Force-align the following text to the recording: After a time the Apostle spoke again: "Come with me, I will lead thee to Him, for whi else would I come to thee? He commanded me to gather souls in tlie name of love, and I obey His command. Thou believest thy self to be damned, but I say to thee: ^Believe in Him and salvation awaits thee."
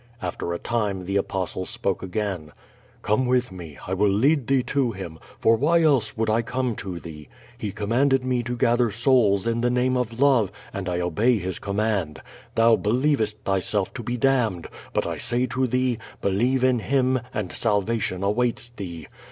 After 0.19 0.51
a 0.51 0.57
time 0.57 1.05
the 1.05 1.15
Apostle 1.17 1.67
spoke 1.67 2.01
again: 2.01 2.53
"Come 3.03 3.27
with 3.27 3.51
me, 3.51 3.77
I 3.85 3.93
will 3.93 4.09
lead 4.09 4.47
thee 4.47 4.63
to 4.63 4.93
Him, 4.93 5.19
for 5.37 5.55
whi 5.57 5.83
else 5.83 6.17
would 6.17 6.27
I 6.27 6.41
come 6.41 6.75
to 6.77 6.99
thee? 6.99 7.29
He 7.55 7.71
commanded 7.71 8.25
me 8.25 8.41
to 8.41 8.57
gather 8.57 8.89
souls 8.89 9.45
in 9.45 9.61
tlie 9.61 9.71
name 9.71 9.95
of 9.95 10.19
love, 10.19 10.51
and 10.73 10.89
I 10.89 11.01
obey 11.01 11.37
His 11.37 11.59
command. 11.59 12.19
Thou 12.55 12.77
believest 12.77 13.45
thy 13.45 13.59
self 13.59 13.93
to 13.93 14.01
be 14.01 14.17
damned, 14.17 14.65
but 14.91 15.05
I 15.05 15.19
say 15.19 15.45
to 15.45 15.67
thee: 15.67 15.99
^Believe 16.23 16.63
in 16.63 16.79
Him 16.79 17.19
and 17.31 17.51
salvation 17.51 18.23
awaits 18.23 18.69
thee." 18.69 19.05